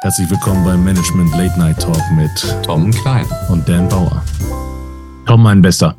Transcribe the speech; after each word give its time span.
Herzlich 0.00 0.30
willkommen 0.30 0.64
beim 0.64 0.84
Management 0.84 1.32
Late 1.32 1.58
Night 1.58 1.80
Talk 1.80 2.00
mit 2.14 2.30
Tom 2.64 2.92
Klein 2.92 3.26
und 3.48 3.68
Dan 3.68 3.88
Bauer. 3.88 4.24
Tom, 5.26 5.42
mein 5.42 5.60
Bester. 5.60 5.96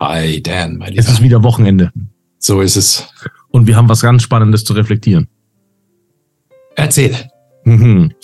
Hi, 0.00 0.42
Dan, 0.42 0.78
mein 0.78 0.92
Lieber. 0.92 1.00
Es 1.00 1.10
ist 1.10 1.20
wieder 1.20 1.42
Wochenende. 1.42 1.92
So 2.38 2.62
ist 2.62 2.76
es. 2.76 3.06
Und 3.50 3.66
wir 3.66 3.76
haben 3.76 3.90
was 3.90 4.00
ganz 4.00 4.22
Spannendes 4.22 4.64
zu 4.64 4.72
reflektieren. 4.72 5.28
Erzähl. 6.74 7.14
Mhm. 7.64 8.14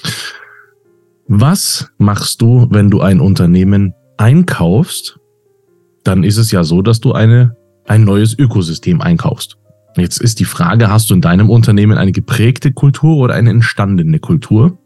Was 1.28 1.92
machst 1.98 2.40
du, 2.40 2.66
wenn 2.70 2.88
du 2.88 3.02
ein 3.02 3.20
Unternehmen 3.20 3.92
einkaufst? 4.16 5.20
Dann 6.02 6.24
ist 6.24 6.38
es 6.38 6.50
ja 6.50 6.64
so, 6.64 6.80
dass 6.80 6.98
du 7.00 7.12
eine, 7.12 7.56
ein 7.86 8.04
neues 8.04 8.38
Ökosystem 8.38 9.02
einkaufst. 9.02 9.58
Jetzt 9.96 10.20
ist 10.20 10.40
die 10.40 10.44
Frage, 10.44 10.88
hast 10.90 11.10
du 11.10 11.14
in 11.14 11.20
deinem 11.20 11.50
Unternehmen 11.50 11.98
eine 11.98 12.12
geprägte 12.12 12.72
Kultur 12.72 13.16
oder 13.16 13.34
eine 13.34 13.50
entstandene 13.50 14.18
Kultur? 14.18 14.78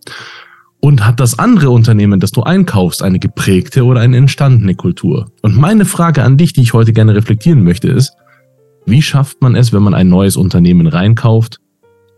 Und 0.80 1.06
hat 1.06 1.18
das 1.18 1.38
andere 1.38 1.70
Unternehmen, 1.70 2.20
das 2.20 2.30
du 2.30 2.42
einkaufst, 2.42 3.02
eine 3.02 3.18
geprägte 3.18 3.84
oder 3.84 4.00
eine 4.00 4.16
entstandene 4.16 4.74
Kultur? 4.74 5.30
Und 5.40 5.56
meine 5.56 5.84
Frage 5.84 6.22
an 6.22 6.36
dich, 6.36 6.52
die 6.52 6.60
ich 6.60 6.74
heute 6.74 6.92
gerne 6.92 7.14
reflektieren 7.14 7.64
möchte, 7.64 7.88
ist, 7.88 8.12
wie 8.86 9.00
schafft 9.00 9.40
man 9.40 9.56
es, 9.56 9.72
wenn 9.72 9.82
man 9.82 9.94
ein 9.94 10.08
neues 10.08 10.36
Unternehmen 10.36 10.86
reinkauft, 10.86 11.58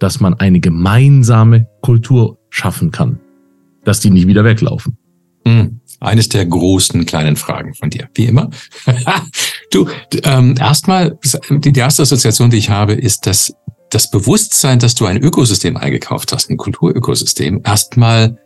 dass 0.01 0.21
man 0.21 0.35
eine 0.35 0.61
gemeinsame 0.61 1.69
Kultur 1.81 2.39
schaffen 2.51 2.91
kann? 2.91 3.21
Dass 3.85 4.01
die 4.01 4.11
nicht 4.11 4.27
wieder 4.27 4.43
weglaufen? 4.43 4.99
Hm. 5.47 5.81
Eines 6.01 6.29
der 6.29 6.45
großen 6.45 7.07
kleinen 7.07 7.37
Fragen 7.37 7.73
von 7.75 7.89
dir, 7.89 8.09
wie 8.15 8.27
immer. 8.27 8.51
du, 9.71 9.89
ähm, 10.25 10.55
erstmal, 10.59 11.19
die 11.51 11.79
erste 11.79 12.03
Assoziation, 12.03 12.51
die 12.51 12.59
ich 12.59 12.71
habe, 12.71 12.95
ist, 12.95 13.27
dass 13.27 13.53
das 13.91 14.11
Bewusstsein, 14.11 14.79
dass 14.79 14.95
du 14.95 15.07
ein 15.07 15.23
Ökosystem 15.23 15.77
eingekauft 15.77 16.33
hast, 16.33 16.51
ein 16.51 16.57
Kulturökosystem, 16.57 17.63
erstmal 17.65 18.39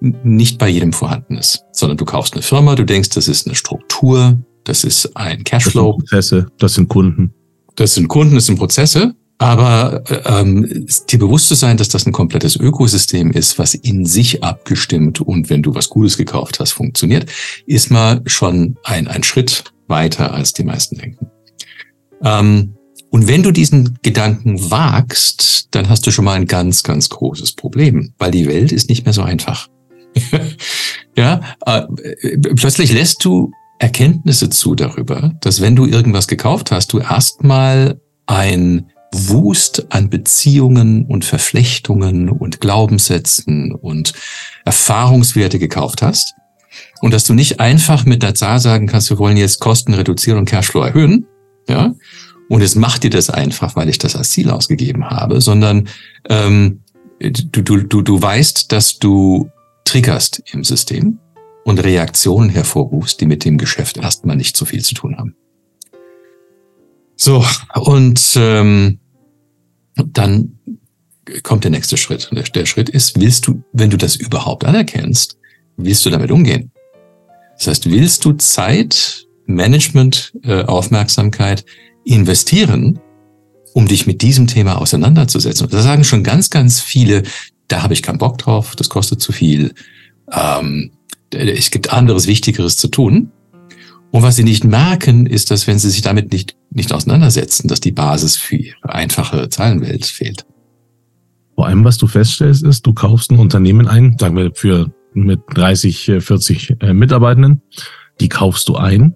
nicht 0.00 0.58
bei 0.58 0.68
jedem 0.68 0.92
vorhanden 0.92 1.36
ist, 1.36 1.64
sondern 1.72 1.96
du 1.96 2.04
kaufst 2.04 2.34
eine 2.34 2.42
Firma, 2.42 2.74
du 2.74 2.84
denkst, 2.84 3.10
das 3.10 3.28
ist 3.28 3.46
eine 3.46 3.56
Struktur, 3.56 4.38
das 4.64 4.84
ist 4.84 5.16
ein 5.16 5.44
Cashflow. 5.44 5.98
Das 6.10 6.28
sind 6.28 6.38
Prozesse, 6.38 6.46
das 6.58 6.74
sind 6.74 6.88
Kunden. 6.88 7.34
Das 7.74 7.94
sind 7.94 8.08
Kunden, 8.08 8.34
das 8.34 8.46
sind 8.46 8.58
Prozesse. 8.58 9.14
Aber 9.40 10.02
ähm, 10.26 10.86
dir 11.08 11.18
bewusst 11.20 11.46
zu 11.46 11.54
sein, 11.54 11.76
dass 11.76 11.88
das 11.88 12.06
ein 12.06 12.12
komplettes 12.12 12.56
Ökosystem 12.56 13.30
ist, 13.30 13.56
was 13.58 13.74
in 13.74 14.04
sich 14.04 14.42
abgestimmt 14.42 15.20
und 15.20 15.48
wenn 15.48 15.62
du 15.62 15.76
was 15.76 15.88
Gutes 15.88 16.16
gekauft 16.16 16.58
hast, 16.58 16.72
funktioniert, 16.72 17.30
ist 17.64 17.92
mal 17.92 18.20
schon 18.26 18.76
ein, 18.82 19.06
ein 19.06 19.22
Schritt 19.22 19.64
weiter, 19.88 20.32
als 20.32 20.52
die 20.52 20.64
meisten 20.64 20.96
denken. 20.96 21.30
Ähm, 22.22 22.74
und 23.10 23.26
wenn 23.26 23.42
du 23.42 23.52
diesen 23.52 23.98
Gedanken 24.02 24.70
wagst, 24.70 25.68
dann 25.70 25.88
hast 25.88 26.06
du 26.06 26.10
schon 26.10 26.24
mal 26.24 26.34
ein 26.34 26.46
ganz, 26.46 26.82
ganz 26.82 27.08
großes 27.08 27.52
Problem, 27.52 28.12
weil 28.18 28.30
die 28.30 28.46
Welt 28.46 28.70
ist 28.70 28.88
nicht 28.88 29.04
mehr 29.04 29.14
so 29.14 29.22
einfach. 29.22 29.68
ja, 31.16 31.40
äh, 31.64 31.86
plötzlich 32.54 32.92
lässt 32.92 33.24
du 33.24 33.50
Erkenntnisse 33.78 34.50
zu 34.50 34.74
darüber, 34.74 35.34
dass 35.40 35.60
wenn 35.60 35.76
du 35.76 35.86
irgendwas 35.86 36.26
gekauft 36.26 36.70
hast, 36.70 36.92
du 36.92 36.98
erstmal 36.98 38.00
ein 38.26 38.90
Wust 39.12 39.86
an 39.90 40.10
Beziehungen 40.10 41.06
und 41.06 41.24
Verflechtungen 41.24 42.28
und 42.28 42.60
Glaubenssätzen 42.60 43.74
und 43.74 44.12
Erfahrungswerte 44.64 45.58
gekauft 45.58 46.02
hast 46.02 46.34
und 47.00 47.12
dass 47.12 47.24
du 47.24 47.34
nicht 47.34 47.60
einfach 47.60 48.04
mit 48.04 48.22
der 48.22 48.34
Zahl 48.34 48.60
sagen 48.60 48.86
kannst, 48.86 49.10
wir 49.10 49.18
wollen 49.18 49.36
jetzt 49.36 49.60
Kosten 49.60 49.94
reduzieren 49.94 50.38
und 50.38 50.46
Cashflow 50.46 50.82
erhöhen, 50.82 51.26
ja, 51.68 51.94
und 52.48 52.62
es 52.62 52.74
macht 52.74 53.02
dir 53.04 53.10
das 53.10 53.30
einfach, 53.30 53.76
weil 53.76 53.88
ich 53.88 53.98
das 53.98 54.16
als 54.16 54.30
Ziel 54.30 54.50
ausgegeben 54.50 55.10
habe, 55.10 55.40
sondern 55.40 55.88
ähm, 56.28 56.80
du, 57.20 57.62
du, 57.62 57.82
du, 57.82 58.02
du 58.02 58.22
weißt, 58.22 58.72
dass 58.72 58.98
du 58.98 59.50
triggerst 59.84 60.42
im 60.52 60.64
System 60.64 61.18
und 61.64 61.78
Reaktionen 61.84 62.48
hervorrufst, 62.48 63.20
die 63.20 63.26
mit 63.26 63.44
dem 63.44 63.58
Geschäft 63.58 63.98
erstmal 63.98 64.36
nicht 64.36 64.56
so 64.56 64.64
viel 64.64 64.82
zu 64.82 64.94
tun 64.94 65.18
haben. 65.18 65.36
So, 67.16 67.44
und 67.74 68.22
ähm, 68.36 69.00
dann 69.96 70.58
kommt 71.42 71.64
der 71.64 71.70
nächste 71.70 71.96
Schritt. 71.96 72.30
Der, 72.32 72.44
der 72.44 72.64
Schritt 72.64 72.88
ist, 72.88 73.20
willst 73.20 73.46
du, 73.46 73.62
wenn 73.72 73.90
du 73.90 73.98
das 73.98 74.16
überhaupt 74.16 74.64
anerkennst, 74.64 75.36
willst 75.76 76.06
du 76.06 76.10
damit 76.10 76.30
umgehen? 76.30 76.70
Das 77.58 77.66
heißt, 77.66 77.90
willst 77.90 78.24
du 78.24 78.32
Zeit, 78.34 79.26
Management, 79.46 80.32
äh, 80.44 80.62
Aufmerksamkeit 80.62 81.64
investieren, 82.04 83.00
um 83.74 83.88
dich 83.88 84.06
mit 84.06 84.22
diesem 84.22 84.46
Thema 84.46 84.80
auseinanderzusetzen? 84.80 85.66
Und 85.66 85.72
da 85.72 85.82
sagen 85.82 86.04
schon 86.04 86.22
ganz, 86.22 86.50
ganz 86.50 86.80
viele, 86.80 87.24
da 87.66 87.82
habe 87.82 87.94
ich 87.94 88.02
keinen 88.02 88.18
Bock 88.18 88.38
drauf, 88.38 88.76
das 88.76 88.88
kostet 88.88 89.20
zu 89.20 89.32
viel. 89.32 89.74
Ähm, 90.32 90.92
es 91.30 91.70
gibt 91.70 91.92
anderes, 91.92 92.26
Wichtigeres 92.26 92.76
zu 92.76 92.88
tun. 92.88 93.32
Und 94.10 94.22
was 94.22 94.36
sie 94.36 94.44
nicht 94.44 94.64
merken, 94.64 95.26
ist, 95.26 95.50
dass 95.50 95.66
wenn 95.66 95.78
sie 95.78 95.90
sich 95.90 96.00
damit 96.00 96.32
nicht, 96.32 96.56
nicht 96.70 96.92
auseinandersetzen, 96.92 97.68
dass 97.68 97.80
die 97.80 97.92
Basis 97.92 98.36
für 98.36 98.56
ihre 98.56 98.88
einfache 98.88 99.50
Zahlenwelt 99.50 100.06
fehlt. 100.06 100.46
Vor 101.54 101.66
allem, 101.66 101.84
was 101.84 101.98
du 101.98 102.06
feststellst, 102.06 102.62
ist, 102.62 102.86
du 102.86 102.94
kaufst 102.94 103.30
ein 103.30 103.38
Unternehmen 103.38 103.88
ein, 103.88 104.16
sagen 104.18 104.36
wir 104.36 104.52
für 104.54 104.90
mit 105.24 105.40
30, 105.54 106.12
40 106.20 106.76
äh, 106.80 106.92
Mitarbeitenden, 106.92 107.62
die 108.20 108.28
kaufst 108.28 108.68
du 108.68 108.76
ein, 108.76 109.14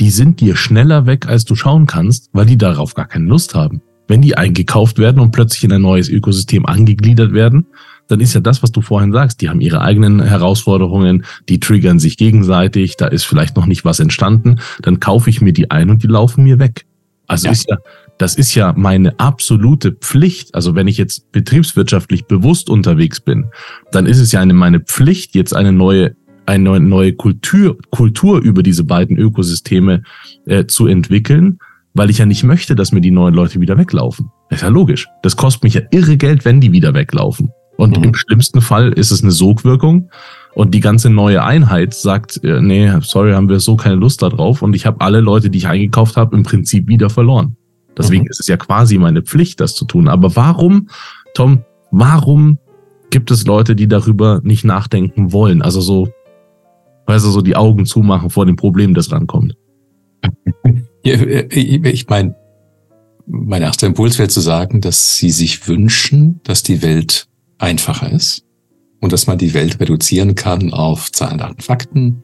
die 0.00 0.10
sind 0.10 0.40
dir 0.40 0.56
schneller 0.56 1.06
weg, 1.06 1.28
als 1.28 1.44
du 1.44 1.54
schauen 1.54 1.86
kannst, 1.86 2.30
weil 2.32 2.46
die 2.46 2.58
darauf 2.58 2.94
gar 2.94 3.06
keine 3.06 3.26
Lust 3.26 3.54
haben. 3.54 3.82
Wenn 4.08 4.20
die 4.20 4.36
eingekauft 4.36 4.98
werden 4.98 5.20
und 5.20 5.30
plötzlich 5.30 5.64
in 5.64 5.72
ein 5.72 5.82
neues 5.82 6.08
Ökosystem 6.08 6.66
angegliedert 6.66 7.32
werden, 7.32 7.66
dann 8.08 8.20
ist 8.20 8.34
ja 8.34 8.40
das, 8.40 8.62
was 8.62 8.72
du 8.72 8.80
vorhin 8.80 9.12
sagst, 9.12 9.40
die 9.40 9.48
haben 9.48 9.60
ihre 9.60 9.80
eigenen 9.80 10.22
Herausforderungen, 10.22 11.24
die 11.48 11.60
triggern 11.60 11.98
sich 11.98 12.16
gegenseitig, 12.16 12.96
da 12.96 13.06
ist 13.06 13.24
vielleicht 13.24 13.56
noch 13.56 13.66
nicht 13.66 13.84
was 13.84 14.00
entstanden, 14.00 14.60
dann 14.82 15.00
kaufe 15.00 15.30
ich 15.30 15.40
mir 15.40 15.52
die 15.52 15.70
ein 15.70 15.88
und 15.88 16.02
die 16.02 16.08
laufen 16.08 16.44
mir 16.44 16.58
weg. 16.58 16.84
Also 17.26 17.46
ja. 17.46 17.52
ist 17.52 17.70
ja, 17.70 17.78
das 18.18 18.36
ist 18.36 18.54
ja 18.54 18.72
meine 18.76 19.18
absolute 19.18 19.92
Pflicht. 19.92 20.54
Also 20.54 20.74
wenn 20.74 20.88
ich 20.88 20.98
jetzt 20.98 21.32
betriebswirtschaftlich 21.32 22.26
bewusst 22.26 22.70
unterwegs 22.70 23.20
bin, 23.20 23.46
dann 23.90 24.06
ist 24.06 24.18
es 24.18 24.32
ja 24.32 24.40
eine, 24.40 24.54
meine 24.54 24.80
Pflicht, 24.80 25.34
jetzt 25.34 25.54
eine 25.54 25.72
neue 25.72 26.14
eine 26.44 26.80
neue 26.80 27.12
Kultur, 27.12 27.78
Kultur 27.90 28.40
über 28.40 28.62
diese 28.62 28.84
beiden 28.84 29.16
Ökosysteme 29.16 30.02
äh, 30.46 30.66
zu 30.66 30.86
entwickeln, 30.86 31.58
weil 31.94 32.10
ich 32.10 32.18
ja 32.18 32.26
nicht 32.26 32.42
möchte, 32.42 32.74
dass 32.74 32.92
mir 32.92 33.00
die 33.00 33.10
neuen 33.10 33.34
Leute 33.34 33.60
wieder 33.60 33.78
weglaufen. 33.78 34.30
Das 34.50 34.58
ist 34.58 34.62
ja 34.62 34.68
logisch. 34.68 35.08
Das 35.22 35.36
kostet 35.36 35.62
mich 35.62 35.74
ja 35.74 35.82
irre 35.90 36.16
Geld, 36.16 36.44
wenn 36.44 36.60
die 36.60 36.72
wieder 36.72 36.94
weglaufen. 36.94 37.50
Und 37.76 37.96
mhm. 37.96 38.04
im 38.04 38.14
schlimmsten 38.14 38.60
Fall 38.60 38.92
ist 38.92 39.10
es 39.10 39.22
eine 39.22 39.32
Sogwirkung. 39.32 40.10
Und 40.54 40.74
die 40.74 40.80
ganze 40.80 41.08
neue 41.08 41.42
Einheit 41.42 41.94
sagt, 41.94 42.42
äh, 42.44 42.60
nee, 42.60 42.92
sorry, 43.00 43.32
haben 43.32 43.48
wir 43.48 43.60
so 43.60 43.76
keine 43.76 43.94
Lust 43.94 44.22
darauf. 44.22 44.62
Und 44.62 44.74
ich 44.76 44.84
habe 44.84 45.00
alle 45.00 45.20
Leute, 45.20 45.48
die 45.48 45.58
ich 45.58 45.68
eingekauft 45.68 46.16
habe, 46.16 46.36
im 46.36 46.42
Prinzip 46.42 46.88
wieder 46.88 47.08
verloren. 47.08 47.56
Deswegen 47.96 48.24
mhm. 48.24 48.30
ist 48.30 48.40
es 48.40 48.46
ja 48.46 48.56
quasi 48.56 48.98
meine 48.98 49.22
Pflicht, 49.22 49.60
das 49.60 49.74
zu 49.74 49.84
tun. 49.84 50.08
Aber 50.08 50.34
warum, 50.36 50.88
Tom, 51.34 51.64
warum 51.90 52.58
gibt 53.10 53.30
es 53.30 53.46
Leute, 53.46 53.76
die 53.76 53.88
darüber 53.88 54.40
nicht 54.42 54.64
nachdenken 54.64 55.32
wollen? 55.32 55.62
Also 55.62 55.80
so, 55.80 56.08
weißt 57.06 57.24
du, 57.24 57.30
so 57.30 57.42
die 57.42 57.56
Augen 57.56 57.86
zumachen 57.86 58.30
vor 58.30 58.46
dem 58.46 58.56
Problem, 58.56 58.94
das 58.94 59.10
rankommt. 59.12 59.56
Äh, 61.04 61.48
ich 61.50 62.06
meine, 62.06 62.36
mein 63.26 63.62
erster 63.62 63.88
Impuls 63.88 64.20
wäre 64.20 64.28
zu 64.28 64.40
sagen, 64.40 64.80
dass 64.80 65.16
sie 65.16 65.30
sich 65.30 65.66
wünschen, 65.66 66.40
dass 66.44 66.62
die 66.62 66.80
Welt 66.80 67.26
einfacher 67.58 68.10
ist 68.12 68.44
und 69.00 69.12
dass 69.12 69.26
man 69.26 69.36
die 69.36 69.52
Welt 69.52 69.80
reduzieren 69.80 70.36
kann 70.36 70.72
auf 70.72 71.10
Zahlen, 71.10 71.38
Daten, 71.38 71.60
Fakten 71.60 72.22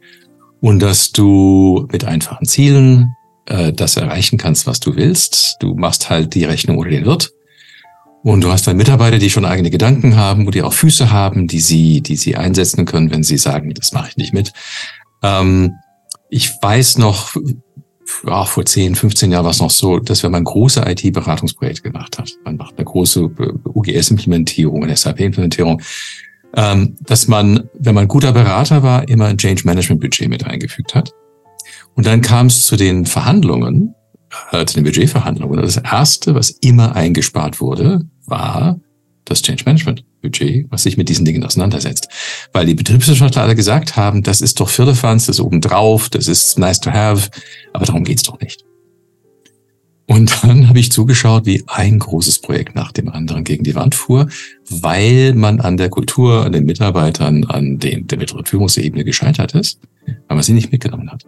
und 0.61 0.81
dass 0.81 1.11
du 1.11 1.89
mit 1.91 2.05
einfachen 2.05 2.47
Zielen 2.47 3.15
äh, 3.49 3.73
das 3.73 3.97
erreichen 3.97 4.39
kannst, 4.39 4.67
was 4.67 4.81
du 4.81 4.97
willst. 4.97 5.57
Du 5.61 5.75
machst 5.75 6.11
halt 6.11 6.35
die 6.35 6.45
Rechnung 6.45 6.79
oder 6.79 6.91
den 6.91 7.05
Wirt 7.05 7.33
und 8.23 8.43
du 8.43 8.51
hast 8.51 8.67
dann 8.67 8.77
Mitarbeiter, 8.77 9.19
die 9.19 9.31
schon 9.31 9.45
eigene 9.45 9.71
Gedanken 9.71 10.17
haben 10.17 10.47
und 10.47 10.55
die 10.55 10.63
auch 10.63 10.73
Füße 10.73 11.11
haben, 11.11 11.47
die 11.47 11.61
sie, 11.61 12.01
die 12.01 12.17
sie 12.17 12.37
einsetzen 12.37 12.85
können, 12.85 13.11
wenn 13.11 13.23
sie 13.23 13.39
sagen, 13.39 13.73
das 13.75 13.93
mache 13.93 14.09
ich 14.11 14.17
nicht 14.17 14.35
mit. 14.35 14.53
Ähm, 15.23 15.75
ich 16.29 16.53
weiß 16.61 16.99
noch, 16.99 17.35
ja, 18.27 18.45
vor 18.45 18.65
10, 18.65 18.95
15 18.95 19.33
Jahren 19.33 19.45
war 19.45 19.53
es 19.53 19.61
noch 19.61 19.71
so, 19.71 19.99
dass 19.99 20.23
wenn 20.23 20.33
man 20.33 20.45
große 20.45 20.83
IT-Beratungsprojekte 20.87 21.83
gemacht 21.83 22.19
hat, 22.19 22.31
man 22.45 22.57
macht 22.57 22.77
eine 22.77 22.85
große 22.85 23.31
äh, 23.39 23.53
UGS-Implementierung, 23.65 24.85
eine 24.85 24.97
SAP-Implementierung, 24.97 25.81
ähm, 26.55 26.97
dass 27.01 27.29
man, 27.29 27.69
wenn 27.75 27.95
man 27.95 28.09
guter 28.09 28.33
Berater 28.33 28.83
war, 28.83 29.09
immer 29.09 29.27
ein 29.27 29.39
Change-Management-Budget 29.39 30.29
mit 30.29 30.45
eingefügt 30.45 30.95
hat. 30.95 31.13
Und 31.99 32.07
dann 32.07 32.21
kam 32.21 32.47
es 32.47 32.65
zu 32.65 32.77
den 32.77 33.07
Verhandlungen, 33.07 33.93
äh, 34.53 34.65
zu 34.65 34.77
den 34.77 34.85
Budgetverhandlungen. 34.85 35.59
Und 35.59 35.65
das 35.65 35.79
Erste, 35.79 36.33
was 36.37 36.51
immer 36.51 36.95
eingespart 36.95 37.61
wurde, 37.61 38.03
war 38.25 38.79
das 39.25 39.43
Change 39.43 39.65
Management 39.67 40.05
Budget, 40.23 40.71
was 40.71 40.85
sich 40.85 40.97
mit 40.97 41.09
diesen 41.09 41.25
Dingen 41.25 41.43
auseinandersetzt. 41.43 42.07
Weil 42.53 42.67
die 42.67 42.77
Betriebswirtschaftler 42.77 43.43
alle 43.43 43.57
gesagt 43.57 43.97
haben, 43.97 44.23
das 44.23 44.41
ist 44.41 44.61
doch 44.61 44.69
Firlefanz, 44.69 45.27
das 45.27 45.39
ist 45.39 45.45
obendrauf, 45.45 46.09
das 46.09 46.29
ist 46.29 46.57
nice 46.57 46.79
to 46.79 46.93
have, 46.93 47.31
aber 47.73 47.85
darum 47.85 48.05
geht's 48.05 48.23
doch 48.23 48.39
nicht. 48.39 48.65
Und 50.07 50.45
dann 50.45 50.69
habe 50.69 50.79
ich 50.79 50.93
zugeschaut, 50.93 51.47
wie 51.47 51.65
ein 51.67 51.99
großes 51.99 52.43
Projekt 52.43 52.77
nach 52.77 52.93
dem 52.93 53.09
anderen 53.09 53.43
gegen 53.43 53.65
die 53.65 53.75
Wand 53.75 53.97
fuhr, 53.97 54.29
weil 54.71 55.35
man 55.35 55.59
an 55.59 55.77
der 55.77 55.89
Kultur, 55.89 56.47
an 56.47 56.53
den 56.53 56.65
Mitarbeitern, 56.65 57.43
an 57.43 57.81
den, 57.81 58.07
der 58.07 58.19
mittleren 58.19 58.47
Führungsebene 58.47 59.03
gescheitert 59.03 59.57
ist, 59.57 59.81
weil 60.07 60.37
man 60.37 60.43
sie 60.45 60.53
nicht 60.53 60.71
mitgenommen 60.71 61.11
hat. 61.11 61.25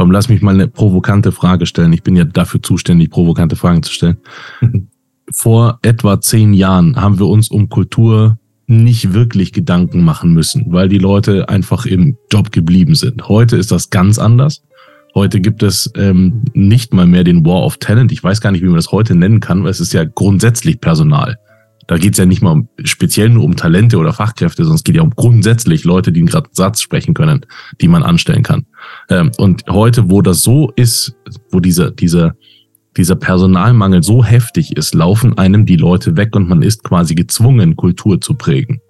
Komm, 0.00 0.12
lass 0.12 0.30
mich 0.30 0.40
mal 0.40 0.54
eine 0.54 0.66
provokante 0.66 1.30
Frage 1.30 1.66
stellen. 1.66 1.92
Ich 1.92 2.02
bin 2.02 2.16
ja 2.16 2.24
dafür 2.24 2.62
zuständig, 2.62 3.10
provokante 3.10 3.54
Fragen 3.54 3.82
zu 3.82 3.92
stellen. 3.92 4.16
Vor 5.30 5.78
etwa 5.82 6.22
zehn 6.22 6.54
Jahren 6.54 6.96
haben 6.96 7.18
wir 7.18 7.26
uns 7.26 7.50
um 7.50 7.68
Kultur 7.68 8.38
nicht 8.66 9.12
wirklich 9.12 9.52
Gedanken 9.52 10.02
machen 10.02 10.32
müssen, 10.32 10.72
weil 10.72 10.88
die 10.88 10.96
Leute 10.96 11.50
einfach 11.50 11.84
im 11.84 12.16
Job 12.32 12.50
geblieben 12.50 12.94
sind. 12.94 13.28
Heute 13.28 13.58
ist 13.58 13.72
das 13.72 13.90
ganz 13.90 14.18
anders. 14.18 14.62
Heute 15.14 15.38
gibt 15.38 15.62
es 15.62 15.92
ähm, 15.96 16.44
nicht 16.54 16.94
mal 16.94 17.06
mehr 17.06 17.22
den 17.22 17.44
War 17.44 17.62
of 17.62 17.76
Talent. 17.76 18.10
Ich 18.10 18.24
weiß 18.24 18.40
gar 18.40 18.52
nicht, 18.52 18.62
wie 18.62 18.68
man 18.68 18.76
das 18.76 18.92
heute 18.92 19.14
nennen 19.14 19.40
kann, 19.40 19.64
weil 19.64 19.70
es 19.70 19.80
ist 19.80 19.92
ja 19.92 20.04
grundsätzlich 20.04 20.80
Personal. 20.80 21.36
Da 21.90 21.98
geht 21.98 22.12
es 22.12 22.18
ja 22.18 22.24
nicht 22.24 22.40
mal 22.40 22.52
um, 22.52 22.68
speziell 22.84 23.30
nur 23.30 23.42
um 23.42 23.56
Talente 23.56 23.98
oder 23.98 24.12
Fachkräfte, 24.12 24.62
sondern 24.62 24.76
es 24.76 24.84
geht 24.84 24.94
ja 24.94 25.02
um 25.02 25.10
grundsätzlich 25.10 25.82
Leute, 25.82 26.12
die 26.12 26.24
gerade 26.24 26.48
Satz 26.52 26.80
sprechen 26.80 27.14
können, 27.14 27.44
die 27.80 27.88
man 27.88 28.04
anstellen 28.04 28.44
kann. 28.44 28.64
Ähm, 29.08 29.32
und 29.38 29.64
heute, 29.68 30.08
wo 30.08 30.22
das 30.22 30.42
so 30.42 30.70
ist, 30.76 31.16
wo 31.50 31.58
dieser, 31.58 31.90
dieser, 31.90 32.36
dieser 32.96 33.16
Personalmangel 33.16 34.04
so 34.04 34.24
heftig 34.24 34.76
ist, 34.76 34.94
laufen 34.94 35.36
einem 35.36 35.66
die 35.66 35.74
Leute 35.74 36.16
weg 36.16 36.36
und 36.36 36.48
man 36.48 36.62
ist 36.62 36.84
quasi 36.84 37.16
gezwungen, 37.16 37.74
Kultur 37.74 38.20
zu 38.20 38.34
prägen. 38.34 38.80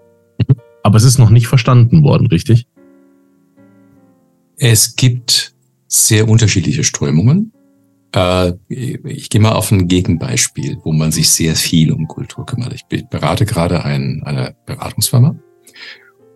Aber 0.83 0.99
es 0.99 1.05
ist 1.05 1.17
noch 1.17 1.31
nicht 1.31 1.47
verstanden 1.47 2.03
worden, 2.03 2.27
richtig? 2.27 2.67
Es 4.59 4.95
gibt 4.95 5.55
sehr 5.87 6.29
unterschiedliche 6.29 6.85
Strömungen. 6.85 7.55
Äh, 8.15 8.53
ich 8.69 9.31
gehe 9.31 9.41
mal 9.41 9.53
auf 9.53 9.71
ein 9.71 9.89
Gegenbeispiel, 9.89 10.79
wo 10.83 10.93
man 10.93 11.13
sich 11.13 11.31
sehr 11.31 11.55
viel 11.55 11.93
um 11.93 12.09
Kultur 12.09 12.47
kümmert. 12.47 12.75
Ich 12.75 12.85
berate 13.09 13.47
gerade 13.47 13.85
ein, 13.85 14.23
eine 14.25 14.57
Beratungsfirma 14.67 15.37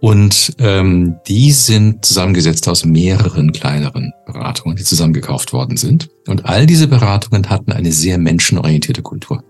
und 0.05 0.55
ähm, 0.59 1.17
die 1.27 1.51
sind 1.53 2.05
zusammengesetzt 2.05 2.69
aus 2.69 2.85
mehreren 2.85 3.53
kleineren 3.53 4.13
Beratungen, 4.27 4.77
die 4.77 4.85
zusammengekauft 4.85 5.55
worden 5.55 5.79
sind. 5.79 6.11
Und 6.29 6.45
all 6.45 6.67
diese 6.67 6.89
Beratungen 6.89 7.49
hatten 7.49 7.73
eine 7.73 7.91
sehr 7.91 8.19
menschenorientierte 8.19 9.01
Kultur. 9.01 9.43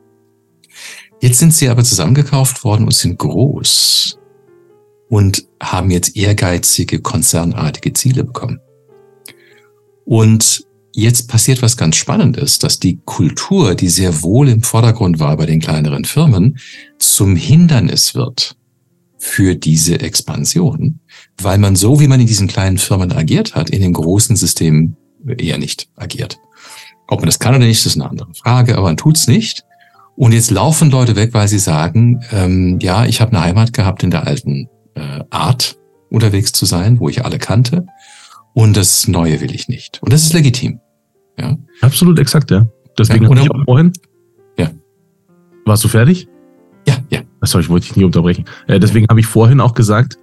Jetzt 1.21 1.41
sind 1.41 1.53
sie 1.55 1.69
aber 1.69 1.82
zusammengekauft 1.82 2.62
worden 2.62 2.85
und 2.85 2.94
sind 2.94 3.19
groß 3.19 4.21
und 5.09 5.44
haben 5.61 5.91
jetzt 5.91 6.17
ehrgeizige, 6.17 7.00
konzernartige 7.00 7.93
Ziele 7.93 8.23
bekommen. 8.23 8.61
Und 10.05 10.69
jetzt 10.94 11.29
passiert 11.29 11.61
was 11.61 11.76
ganz 11.76 11.96
Spannendes, 11.96 12.58
dass 12.58 12.79
die 12.79 13.00
Kultur, 13.05 13.75
die 13.75 13.88
sehr 13.88 14.23
wohl 14.23 14.49
im 14.49 14.62
Vordergrund 14.62 15.19
war 15.19 15.37
bei 15.37 15.46
den 15.46 15.61
kleineren 15.61 16.05
Firmen, 16.05 16.58
zum 16.99 17.37
Hindernis 17.37 18.14
wird 18.14 18.56
für 19.19 19.55
diese 19.55 20.00
Expansion, 20.00 21.00
weil 21.41 21.58
man 21.58 21.76
so, 21.76 21.99
wie 22.00 22.08
man 22.08 22.20
in 22.20 22.26
diesen 22.26 22.46
kleinen 22.46 22.79
Firmen 22.79 23.12
agiert 23.12 23.55
hat, 23.55 23.70
in 23.70 23.81
den 23.81 23.93
großen 23.93 24.37
Systemen 24.37 24.96
eher 25.38 25.58
nicht 25.58 25.88
agiert. 25.96 26.38
Ob 27.08 27.20
man 27.20 27.26
das 27.26 27.38
kann 27.38 27.55
oder 27.55 27.67
nicht, 27.67 27.85
ist 27.85 27.97
eine 27.97 28.08
andere 28.08 28.32
Frage, 28.35 28.76
aber 28.76 28.88
man 28.88 28.97
tut's 28.97 29.26
nicht. 29.26 29.64
Und 30.17 30.32
jetzt 30.32 30.50
laufen 30.50 30.90
Leute 30.90 31.17
weg, 31.17 31.31
weil 31.32 31.49
sie 31.49 31.58
sagen, 31.58 32.23
ähm, 32.31 32.79
ja, 32.81 33.05
ich 33.05 33.20
habe 33.20 33.32
eine 33.32 33.44
Heimat 33.44 33.73
gehabt 33.73 34.02
in 34.02 34.11
der 34.11 34.26
alten 34.26 34.69
äh, 34.94 35.25
Art 35.31 35.76
unterwegs 36.08 36.52
zu 36.52 36.67
sein, 36.67 37.00
wo 37.00 37.08
ich 37.08 37.25
alle 37.25 37.38
kannte. 37.38 37.87
Und 38.52 38.76
das 38.76 39.08
Neue 39.08 39.40
will 39.40 39.55
ich 39.55 39.69
nicht. 39.69 40.00
Und 40.02 40.12
das 40.12 40.23
ist 40.23 40.32
legitim. 40.32 40.81
Ja. 41.38 41.56
Absolut 41.81 42.19
exakt, 42.19 42.50
ja. 42.50 42.66
Deswegen 42.98 43.25
ja, 43.25 43.31
habe 43.31 43.40
ich 43.40 43.50
auch 43.50 43.64
vorhin. 43.64 43.92
Ja. 44.58 44.70
Warst 45.64 45.84
du 45.84 45.88
fertig? 45.88 46.28
Ja, 46.86 46.96
ja. 47.10 47.20
Sorry, 47.42 47.64
ich 47.64 47.70
wollte 47.70 47.86
dich 47.86 47.96
nie 47.96 48.04
unterbrechen. 48.04 48.44
Äh, 48.66 48.78
deswegen 48.78 49.06
habe 49.08 49.20
ich 49.20 49.26
vorhin 49.26 49.60
auch 49.60 49.75
gesagt, 49.75 50.19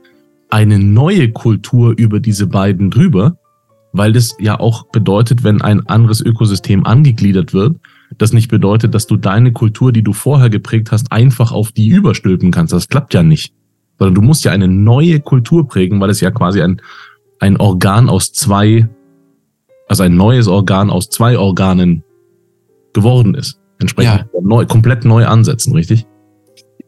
eine 0.49 0.79
neue 0.79 1.31
Kultur 1.31 1.93
über 1.97 2.19
diese 2.19 2.47
beiden 2.47 2.89
drüber, 2.89 3.37
weil 3.93 4.13
das 4.13 4.35
ja 4.39 4.59
auch 4.59 4.87
bedeutet, 4.87 5.43
wenn 5.43 5.61
ein 5.61 5.85
anderes 5.87 6.21
Ökosystem 6.21 6.85
angegliedert 6.85 7.53
wird, 7.53 7.77
das 8.17 8.33
nicht 8.33 8.49
bedeutet, 8.49 8.93
dass 8.93 9.07
du 9.07 9.17
deine 9.17 9.53
Kultur, 9.53 9.91
die 9.91 10.03
du 10.03 10.13
vorher 10.13 10.49
geprägt 10.49 10.91
hast, 10.91 11.11
einfach 11.11 11.51
auf 11.51 11.71
die 11.71 11.87
überstülpen 11.87 12.51
kannst. 12.51 12.73
Das 12.73 12.87
klappt 12.87 13.13
ja 13.13 13.23
nicht. 13.23 13.53
Sondern 13.97 14.15
du 14.15 14.21
musst 14.21 14.43
ja 14.43 14.51
eine 14.51 14.67
neue 14.67 15.19
Kultur 15.19 15.67
prägen, 15.67 15.99
weil 16.01 16.09
es 16.09 16.21
ja 16.21 16.31
quasi 16.31 16.61
ein 16.61 16.81
ein 17.41 17.57
Organ 17.57 18.07
aus 18.07 18.31
zwei, 18.31 18.87
also 19.91 20.03
ein 20.03 20.15
neues 20.15 20.47
Organ 20.47 20.89
aus 20.89 21.09
zwei 21.09 21.37
Organen 21.37 22.01
geworden 22.93 23.35
ist. 23.35 23.59
Entsprechend 23.77 24.25
ja. 24.33 24.41
neu, 24.41 24.65
komplett 24.65 25.03
neu 25.03 25.25
ansetzen, 25.25 25.73
richtig? 25.73 26.05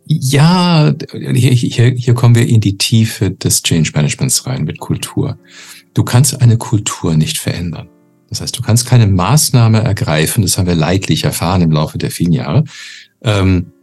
Ja, 0.05 0.93
hier, 1.11 1.51
hier, 1.51 1.91
hier 1.91 2.13
kommen 2.13 2.33
wir 2.33 2.47
in 2.47 2.61
die 2.61 2.77
Tiefe 2.77 3.31
des 3.31 3.61
Change 3.61 3.91
Managements 3.93 4.47
rein 4.47 4.63
mit 4.63 4.79
Kultur. 4.79 5.37
Du 5.93 6.05
kannst 6.05 6.41
eine 6.41 6.57
Kultur 6.57 7.15
nicht 7.15 7.39
verändern. 7.39 7.89
Das 8.29 8.39
heißt, 8.39 8.57
du 8.57 8.61
kannst 8.61 8.87
keine 8.87 9.07
Maßnahme 9.07 9.81
ergreifen, 9.83 10.41
das 10.41 10.57
haben 10.57 10.67
wir 10.67 10.75
leidlich 10.75 11.25
erfahren 11.25 11.61
im 11.61 11.71
Laufe 11.71 11.97
der 11.97 12.09
vielen 12.09 12.31
Jahre. 12.31 12.63
Ähm, 13.21 13.73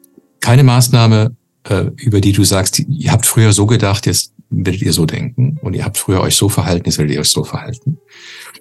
keine 0.40 0.64
Maßnahme, 0.64 1.36
äh, 1.68 1.90
über 1.96 2.22
die 2.22 2.32
du 2.32 2.44
sagst, 2.44 2.78
ihr 2.78 3.12
habt 3.12 3.26
früher 3.26 3.52
so 3.52 3.66
gedacht, 3.66 4.06
jetzt 4.06 4.32
werdet 4.48 4.80
ihr 4.80 4.92
so 4.92 5.04
denken 5.04 5.58
und 5.62 5.74
ihr 5.74 5.84
habt 5.84 5.98
früher 5.98 6.20
euch 6.20 6.36
so 6.36 6.48
verhalten, 6.48 6.86
jetzt 6.86 6.98
werdet 6.98 7.14
ihr 7.14 7.20
euch 7.20 7.30
so 7.30 7.44
verhalten. 7.44 7.98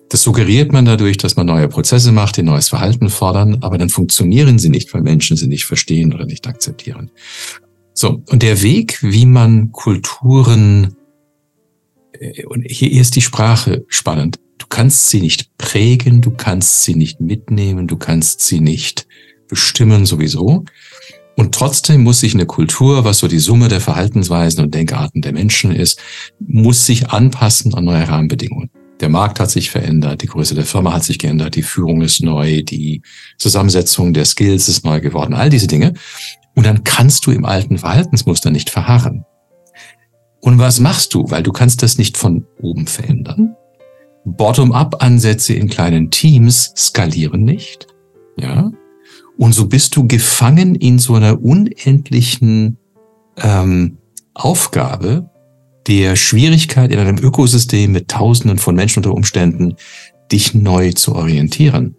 Das 0.09 0.23
suggeriert 0.23 0.71
man 0.71 0.85
dadurch, 0.85 1.17
dass 1.17 1.35
man 1.35 1.45
neue 1.45 1.67
Prozesse 1.67 2.11
macht, 2.11 2.38
die 2.38 2.44
neues 2.44 2.69
Verhalten 2.69 3.09
fordern, 3.09 3.59
aber 3.61 3.77
dann 3.77 3.89
funktionieren 3.89 4.57
sie 4.57 4.69
nicht, 4.69 4.91
weil 4.94 5.01
Menschen 5.01 5.38
sie 5.38 5.47
nicht 5.47 5.65
verstehen 5.65 6.13
oder 6.13 6.25
nicht 6.25 6.47
akzeptieren. 6.47 7.11
So, 7.94 8.23
und 8.29 8.41
der 8.41 8.61
Weg, 8.63 9.00
wie 9.01 9.25
man 9.25 9.71
Kulturen, 9.71 10.95
äh, 12.13 12.45
und 12.45 12.63
hier 12.67 12.91
ist 12.91 13.15
die 13.15 13.21
Sprache 13.21 13.85
spannend, 13.88 14.39
du 14.57 14.65
kannst 14.67 15.09
sie 15.09 15.21
nicht 15.21 15.56
prägen, 15.57 16.21
du 16.21 16.31
kannst 16.31 16.83
sie 16.83 16.95
nicht 16.95 17.21
mitnehmen, 17.21 17.88
du 17.88 17.97
kannst 17.97 18.41
sie 18.41 18.61
nicht 18.61 19.07
bestimmen 19.47 20.06
sowieso, 20.06 20.65
und 21.39 21.56
trotzdem 21.56 22.03
muss 22.03 22.19
sich 22.19 22.33
eine 22.33 22.45
Kultur, 22.45 23.06
was 23.06 23.19
so 23.19 23.29
die 23.29 23.39
Summe 23.39 23.69
der 23.69 23.79
Verhaltensweisen 23.79 24.61
und 24.61 24.73
Denkarten 24.73 25.21
der 25.21 25.31
Menschen 25.31 25.71
ist, 25.71 25.97
muss 26.39 26.85
sich 26.85 27.11
anpassen 27.11 27.73
an 27.75 27.85
neue 27.85 28.06
Rahmenbedingungen. 28.06 28.69
Der 28.99 29.09
Markt 29.09 29.39
hat 29.39 29.49
sich 29.49 29.69
verändert, 29.69 30.21
die 30.21 30.27
Größe 30.27 30.55
der 30.55 30.65
Firma 30.65 30.93
hat 30.93 31.03
sich 31.03 31.19
geändert, 31.19 31.55
die 31.55 31.63
Führung 31.63 32.01
ist 32.01 32.21
neu, 32.21 32.63
die 32.63 33.01
Zusammensetzung 33.37 34.13
der 34.13 34.25
Skills 34.25 34.67
ist 34.67 34.83
neu 34.83 34.99
geworden, 34.99 35.33
all 35.33 35.49
diese 35.49 35.67
Dinge. 35.67 35.93
Und 36.55 36.65
dann 36.65 36.83
kannst 36.83 37.25
du 37.25 37.31
im 37.31 37.45
alten 37.45 37.77
Verhaltensmuster 37.77 38.51
nicht 38.51 38.69
verharren. 38.69 39.23
Und 40.41 40.59
was 40.59 40.79
machst 40.79 41.13
du? 41.13 41.29
Weil 41.29 41.43
du 41.43 41.51
kannst 41.51 41.81
das 41.83 41.97
nicht 41.97 42.18
von 42.18 42.45
oben 42.61 42.87
verändern. 42.87 43.56
Bottom-up-Ansätze 44.25 45.53
in 45.53 45.69
kleinen 45.69 46.11
Teams 46.11 46.73
skalieren 46.75 47.44
nicht. 47.44 47.87
Ja, 48.37 48.71
und 49.37 49.53
so 49.53 49.68
bist 49.68 49.95
du 49.95 50.06
gefangen 50.06 50.75
in 50.75 50.99
so 50.99 51.15
einer 51.15 51.41
unendlichen 51.41 52.77
ähm, 53.37 53.97
Aufgabe 54.33 55.29
der 55.89 56.15
Schwierigkeit 56.15 56.91
in 56.91 56.99
einem 56.99 57.17
Ökosystem 57.17 57.91
mit 57.91 58.09
Tausenden 58.09 58.59
von 58.59 58.75
Menschen 58.75 58.99
unter 58.99 59.13
Umständen, 59.13 59.75
dich 60.31 60.53
neu 60.53 60.91
zu 60.91 61.15
orientieren. 61.15 61.95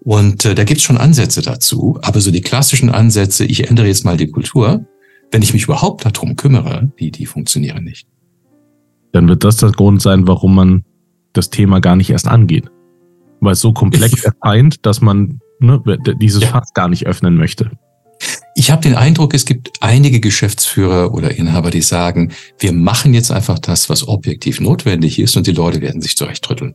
Und 0.00 0.46
äh, 0.46 0.54
da 0.54 0.64
gibt's 0.64 0.84
schon 0.84 0.96
Ansätze 0.96 1.42
dazu, 1.42 1.98
aber 2.00 2.20
so 2.20 2.30
die 2.30 2.40
klassischen 2.40 2.88
Ansätze, 2.88 3.44
ich 3.44 3.68
ändere 3.68 3.88
jetzt 3.88 4.04
mal 4.04 4.16
die 4.16 4.30
Kultur, 4.30 4.86
wenn 5.30 5.42
ich 5.42 5.52
mich 5.52 5.64
überhaupt 5.64 6.06
darum 6.06 6.36
kümmere, 6.36 6.90
die, 6.98 7.10
die 7.10 7.26
funktionieren 7.26 7.84
nicht. 7.84 8.08
Dann 9.12 9.28
wird 9.28 9.44
das 9.44 9.58
der 9.58 9.70
Grund 9.70 10.00
sein, 10.00 10.26
warum 10.26 10.54
man 10.54 10.84
das 11.34 11.50
Thema 11.50 11.80
gar 11.80 11.96
nicht 11.96 12.08
erst 12.08 12.28
angeht. 12.28 12.70
Weil 13.40 13.52
es 13.52 13.60
so 13.60 13.72
komplex 13.72 14.24
erscheint, 14.42 14.86
dass 14.86 15.02
man 15.02 15.40
ne, 15.58 15.82
dieses 16.20 16.42
ja. 16.42 16.48
Fass 16.48 16.72
gar 16.72 16.88
nicht 16.88 17.06
öffnen 17.06 17.36
möchte. 17.36 17.70
Ich 18.66 18.72
habe 18.72 18.82
den 18.82 18.96
Eindruck, 18.96 19.32
es 19.32 19.44
gibt 19.44 19.80
einige 19.80 20.18
Geschäftsführer 20.18 21.14
oder 21.14 21.36
Inhaber, 21.36 21.70
die 21.70 21.82
sagen, 21.82 22.32
wir 22.58 22.72
machen 22.72 23.14
jetzt 23.14 23.30
einfach 23.30 23.60
das, 23.60 23.88
was 23.88 24.08
objektiv 24.08 24.60
notwendig 24.60 25.20
ist 25.20 25.36
und 25.36 25.46
die 25.46 25.52
Leute 25.52 25.80
werden 25.82 26.02
sich 26.02 26.16
zurechtrütteln. 26.16 26.74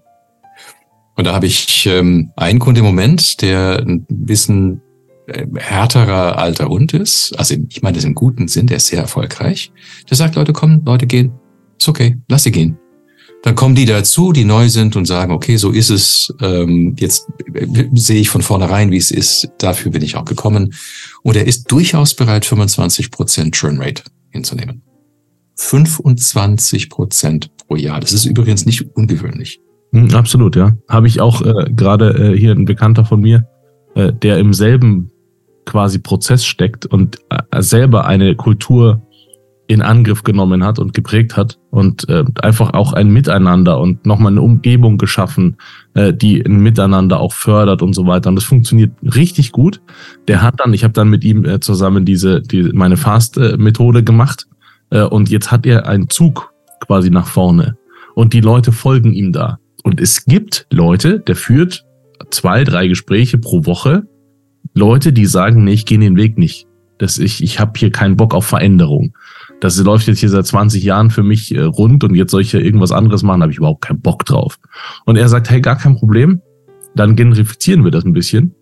Und 1.17 1.25
da 1.25 1.33
habe 1.33 1.48
ich 1.48 1.86
ähm, 1.88 2.31
einen 2.38 2.60
Kunde 2.60 2.79
im 2.79 2.86
Moment, 2.86 3.41
der 3.41 3.83
ein 3.86 4.05
bisschen 4.07 4.79
äh, 5.27 5.45
härterer 5.53 6.38
alter 6.38 6.69
Hund 6.69 6.93
ist. 6.93 7.38
Also 7.38 7.55
ich 7.67 7.81
meine 7.81 7.95
das 7.95 8.05
im 8.05 8.15
guten 8.15 8.48
Sinn, 8.48 8.67
der 8.67 8.77
ist 8.77 8.88
sehr 8.88 9.01
erfolgreich. 9.01 9.74
Der 10.10 10.15
sagt, 10.15 10.36
Leute, 10.36 10.53
kommen, 10.53 10.86
Leute 10.86 11.07
gehen. 11.07 11.33
Ist 11.77 11.89
okay, 11.89 12.17
lass 12.29 12.43
sie 12.43 12.53
gehen. 12.53 12.77
Dann 13.43 13.55
kommen 13.55 13.74
die 13.74 13.86
dazu, 13.86 14.33
die 14.33 14.45
neu 14.45 14.69
sind 14.69 14.95
und 14.95 15.05
sagen, 15.05 15.31
okay, 15.31 15.57
so 15.57 15.71
ist 15.71 15.89
es. 15.89 16.33
Ähm, 16.41 16.95
jetzt 17.00 17.27
sehe 17.93 18.21
ich 18.21 18.29
von 18.29 18.43
vornherein, 18.43 18.91
wie 18.91 18.98
es 18.98 19.10
ist. 19.10 19.50
Dafür 19.57 19.91
bin 19.91 20.03
ich 20.03 20.15
auch 20.15 20.25
gekommen. 20.25 20.75
Und 21.24 21.36
er 21.36 21.48
ist 21.48 21.71
durchaus 21.71 22.13
bereit, 22.13 22.45
25 22.45 23.10
Prozent 23.10 23.55
Churn 23.55 23.81
Rate 23.81 24.03
hinzunehmen. 24.29 24.83
25 25.55 26.89
Prozent 26.89 27.50
pro 27.57 27.75
Jahr. 27.75 28.00
Das 28.00 28.13
ist 28.13 28.25
übrigens 28.25 28.65
nicht 28.65 28.95
ungewöhnlich. 28.95 29.60
Hm, 29.91 30.13
absolut, 30.13 30.55
ja. 30.55 30.77
Habe 30.88 31.07
ich 31.07 31.19
auch 31.19 31.41
äh, 31.41 31.71
gerade 31.71 32.33
äh, 32.33 32.38
hier 32.38 32.51
ein 32.51 32.65
Bekannter 32.65 33.05
von 33.05 33.21
mir, 33.21 33.48
äh, 33.95 34.13
der 34.13 34.38
im 34.38 34.53
selben 34.53 35.12
quasi 35.65 36.00
Prozess 36.00 36.45
steckt 36.45 36.86
und 36.86 37.17
äh, 37.29 37.62
selber 37.62 38.05
eine 38.05 38.36
Kultur 38.36 39.01
in 39.71 39.81
Angriff 39.81 40.23
genommen 40.23 40.65
hat 40.65 40.79
und 40.79 40.93
geprägt 40.93 41.37
hat 41.37 41.57
und 41.69 42.09
äh, 42.09 42.25
einfach 42.41 42.73
auch 42.73 42.91
ein 42.91 43.09
Miteinander 43.09 43.79
und 43.79 44.05
nochmal 44.05 44.33
eine 44.33 44.41
Umgebung 44.41 44.97
geschaffen, 44.97 45.55
äh, 45.93 46.13
die 46.13 46.45
ein 46.45 46.59
Miteinander 46.59 47.21
auch 47.21 47.31
fördert 47.31 47.81
und 47.81 47.93
so 47.93 48.05
weiter. 48.05 48.29
Und 48.29 48.35
das 48.35 48.43
funktioniert 48.43 48.91
richtig 49.01 49.53
gut. 49.53 49.81
Der 50.27 50.41
hat 50.41 50.55
dann, 50.57 50.73
ich 50.73 50.83
habe 50.83 50.93
dann 50.93 51.07
mit 51.07 51.23
ihm 51.23 51.45
äh, 51.45 51.61
zusammen 51.61 52.03
diese, 52.03 52.41
die, 52.41 52.63
meine 52.73 52.97
Fast-Methode 52.97 54.03
gemacht 54.03 54.45
äh, 54.89 55.03
und 55.03 55.29
jetzt 55.29 55.51
hat 55.51 55.65
er 55.65 55.87
einen 55.87 56.09
Zug 56.09 56.51
quasi 56.81 57.09
nach 57.09 57.27
vorne 57.27 57.77
und 58.13 58.33
die 58.33 58.41
Leute 58.41 58.73
folgen 58.73 59.13
ihm 59.13 59.31
da. 59.31 59.57
Und 59.83 60.01
es 60.01 60.25
gibt 60.25 60.67
Leute, 60.69 61.21
der 61.21 61.37
führt 61.37 61.85
zwei, 62.29 62.65
drei 62.65 62.89
Gespräche 62.89 63.37
pro 63.37 63.65
Woche. 63.65 64.03
Leute, 64.73 65.13
die 65.13 65.25
sagen, 65.25 65.63
nee, 65.63 65.73
ich 65.73 65.85
gehe 65.85 65.97
den 65.97 66.17
Weg 66.17 66.37
nicht. 66.37 66.67
Das 66.97 67.17
ich, 67.17 67.41
ich 67.41 67.61
habe 67.61 67.71
hier 67.77 67.89
keinen 67.89 68.17
Bock 68.17 68.33
auf 68.33 68.45
Veränderung 68.45 69.13
das 69.61 69.77
läuft 69.77 70.07
jetzt 70.07 70.19
hier 70.19 70.29
seit 70.29 70.45
20 70.45 70.83
Jahren 70.83 71.11
für 71.11 71.23
mich 71.23 71.55
äh, 71.55 71.61
rund 71.61 72.03
und 72.03 72.15
jetzt 72.15 72.31
soll 72.31 72.41
ich 72.41 72.51
hier 72.51 72.61
irgendwas 72.61 72.91
anderes 72.91 73.23
machen, 73.23 73.41
habe 73.41 73.51
ich 73.51 73.59
überhaupt 73.59 73.81
keinen 73.81 74.01
Bock 74.01 74.25
drauf. 74.25 74.59
Und 75.05 75.15
er 75.15 75.29
sagt, 75.29 75.49
hey, 75.49 75.61
gar 75.61 75.77
kein 75.77 75.95
Problem, 75.95 76.41
dann 76.95 77.15
generifizieren 77.15 77.83
wir 77.83 77.91
das 77.91 78.03
ein 78.03 78.13
bisschen. 78.13 78.55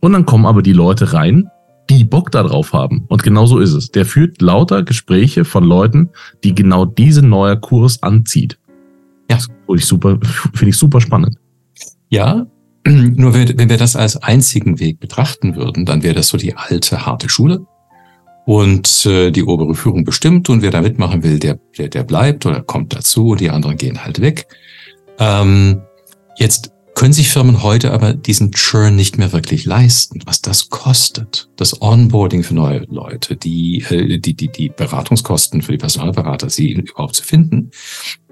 Und 0.00 0.12
dann 0.12 0.26
kommen 0.26 0.44
aber 0.44 0.62
die 0.62 0.72
Leute 0.72 1.12
rein, 1.12 1.48
die 1.88 2.04
Bock 2.04 2.32
darauf 2.32 2.72
haben. 2.72 3.04
Und 3.08 3.22
genau 3.22 3.46
so 3.46 3.60
ist 3.60 3.72
es. 3.72 3.92
Der 3.92 4.04
führt 4.04 4.42
lauter 4.42 4.82
Gespräche 4.82 5.44
von 5.44 5.62
Leuten, 5.62 6.10
die 6.42 6.54
genau 6.54 6.86
diesen 6.86 7.28
neuer 7.28 7.56
Kurs 7.56 8.02
anzieht. 8.02 8.58
Ja. 9.30 9.38
Finde 9.38 9.78
ich 9.78 9.86
super, 9.86 10.18
finde 10.54 10.70
ich 10.70 10.76
super 10.76 11.00
spannend. 11.00 11.36
Ja, 12.08 12.46
nur 12.86 13.32
wenn 13.34 13.68
wir 13.70 13.78
das 13.78 13.94
als 13.94 14.16
einzigen 14.16 14.80
Weg 14.80 14.98
betrachten 14.98 15.54
würden, 15.54 15.86
dann 15.86 16.02
wäre 16.02 16.16
das 16.16 16.28
so 16.28 16.36
die 16.36 16.56
alte 16.56 17.06
harte 17.06 17.28
Schule 17.28 17.64
und 18.44 19.06
äh, 19.06 19.30
die 19.30 19.44
obere 19.44 19.74
Führung 19.74 20.04
bestimmt 20.04 20.48
und 20.48 20.62
wer 20.62 20.70
da 20.70 20.80
mitmachen 20.80 21.22
will, 21.22 21.38
der, 21.38 21.58
der, 21.78 21.88
der 21.88 22.02
bleibt 22.02 22.46
oder 22.46 22.62
kommt 22.62 22.94
dazu 22.94 23.28
und 23.28 23.40
die 23.40 23.50
anderen 23.50 23.76
gehen 23.76 24.04
halt 24.04 24.20
weg. 24.20 24.46
Ähm, 25.18 25.82
jetzt 26.36 26.72
können 26.94 27.12
sich 27.12 27.30
Firmen 27.30 27.62
heute 27.62 27.92
aber 27.92 28.12
diesen 28.12 28.52
Churn 28.52 28.96
nicht 28.96 29.16
mehr 29.16 29.32
wirklich 29.32 29.64
leisten, 29.64 30.20
was 30.26 30.42
das 30.42 30.68
kostet. 30.68 31.48
Das 31.56 31.80
Onboarding 31.80 32.42
für 32.42 32.54
neue 32.54 32.84
Leute, 32.90 33.36
die, 33.36 33.84
äh, 33.88 34.18
die, 34.18 34.34
die, 34.34 34.48
die 34.48 34.68
Beratungskosten 34.68 35.62
für 35.62 35.72
die 35.72 35.78
Personalberater, 35.78 36.50
sie 36.50 36.72
überhaupt 36.72 37.16
zu 37.16 37.22
finden. 37.22 37.70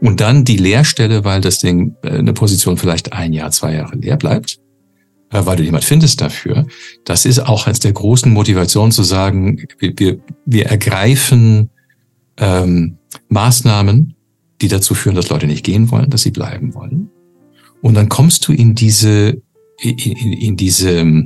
Und 0.01 0.21
dann 0.21 0.45
die 0.45 0.59
Lehrstelle, 0.59 1.25
weil 1.25 1.41
das 1.41 1.61
Ding, 1.61 1.95
äh, 2.03 2.11
eine 2.11 2.33
Position 2.33 2.77
vielleicht 2.77 3.13
ein 3.13 3.33
Jahr, 3.33 3.51
zwei 3.51 3.75
Jahre 3.75 3.97
leer 3.97 4.17
bleibt 4.17 4.59
weil 5.31 5.57
du 5.57 5.63
jemand 5.63 5.85
findest 5.85 6.21
dafür. 6.21 6.67
Das 7.05 7.25
ist 7.25 7.39
auch 7.39 7.67
eines 7.67 7.81
der 7.81 7.93
großen 7.93 8.33
Motivationen 8.33 8.93
zu 8.93 9.03
sagen, 9.03 9.65
wir, 9.79 9.93
wir, 9.97 10.19
wir 10.45 10.67
ergreifen 10.67 11.71
ähm, 12.37 12.99
Maßnahmen, 13.29 14.15
die 14.61 14.69
dazu 14.69 14.95
führen, 14.95 15.15
dass 15.15 15.29
Leute 15.29 15.47
nicht 15.47 15.65
gehen 15.65 15.91
wollen, 15.91 16.11
dass 16.11 16.23
sie 16.23 16.33
bleiben 16.33 16.75
wollen. 16.75 17.11
Und 17.81 17.95
dann 17.95 18.09
kommst 18.09 18.47
du 18.47 18.53
in 18.53 18.75
diese, 18.75 19.41
in, 19.81 19.99
in, 19.99 20.33
in 20.33 20.57
diese, 20.57 21.25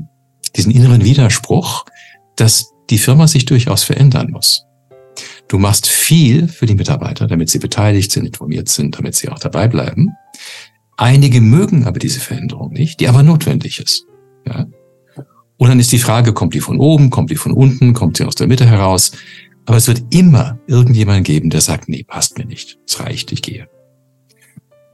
diesen 0.54 0.72
inneren 0.72 1.04
Widerspruch, 1.04 1.84
dass 2.36 2.72
die 2.90 2.98
Firma 2.98 3.26
sich 3.26 3.44
durchaus 3.44 3.82
verändern 3.82 4.30
muss. 4.30 4.64
Du 5.48 5.58
machst 5.58 5.86
viel 5.86 6.48
für 6.48 6.66
die 6.66 6.74
Mitarbeiter, 6.74 7.26
damit 7.26 7.48
sie 7.48 7.58
beteiligt 7.58 8.12
sind, 8.12 8.26
informiert 8.26 8.68
sind, 8.68 8.98
damit 8.98 9.14
sie 9.14 9.28
auch 9.28 9.38
dabei 9.38 9.68
bleiben. 9.68 10.10
Einige 10.96 11.40
mögen 11.40 11.84
aber 11.84 11.98
diese 11.98 12.20
Veränderung 12.20 12.72
nicht, 12.72 13.00
die 13.00 13.08
aber 13.08 13.22
notwendig 13.22 13.80
ist. 13.80 14.06
Ja? 14.46 14.66
Und 15.56 15.68
dann 15.68 15.80
ist 15.80 15.92
die 15.92 15.98
Frage, 15.98 16.32
kommt 16.32 16.54
die 16.54 16.60
von 16.60 16.78
oben, 16.78 17.10
kommt 17.10 17.30
die 17.30 17.36
von 17.36 17.52
unten, 17.52 17.94
kommt 17.94 18.16
sie 18.16 18.24
aus 18.24 18.34
der 18.34 18.46
Mitte 18.46 18.66
heraus? 18.66 19.12
Aber 19.66 19.76
es 19.76 19.88
wird 19.88 20.02
immer 20.10 20.58
irgendjemand 20.66 21.24
geben, 21.26 21.50
der 21.50 21.60
sagt, 21.60 21.88
nee, 21.88 22.02
passt 22.02 22.38
mir 22.38 22.44
nicht, 22.44 22.78
es 22.86 23.00
reicht, 23.00 23.32
ich 23.32 23.42
gehe. 23.42 23.68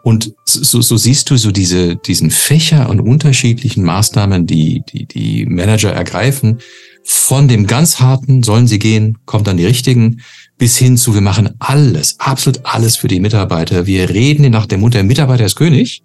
Und 0.02 0.34
so, 0.44 0.80
so 0.80 0.96
siehst 0.96 1.28
du 1.30 1.36
so 1.36 1.50
diese, 1.50 1.96
diesen 1.96 2.30
Fächer 2.30 2.88
und 2.88 3.00
unterschiedlichen 3.00 3.84
Maßnahmen, 3.84 4.46
die, 4.46 4.82
die 4.88 5.06
die 5.06 5.44
Manager 5.46 5.92
ergreifen. 5.92 6.58
Von 7.04 7.48
dem 7.48 7.66
ganz 7.66 8.00
harten, 8.00 8.42
sollen 8.42 8.66
sie 8.66 8.78
gehen, 8.78 9.18
kommt 9.26 9.46
dann 9.46 9.56
die 9.56 9.66
richtigen, 9.66 10.22
bis 10.60 10.76
hin 10.76 10.98
zu, 10.98 11.14
wir 11.14 11.22
machen 11.22 11.54
alles, 11.58 12.20
absolut 12.20 12.60
alles 12.64 12.94
für 12.94 13.08
die 13.08 13.18
Mitarbeiter. 13.18 13.86
Wir 13.86 14.10
reden 14.10 14.50
nach 14.50 14.66
dem 14.66 14.80
Mund, 14.80 14.92
der 14.92 15.04
Mitarbeiter 15.04 15.46
ist 15.46 15.56
König. 15.56 16.02